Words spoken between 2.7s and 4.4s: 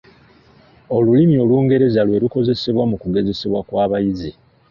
mu kugezesebwa kw'abayizi.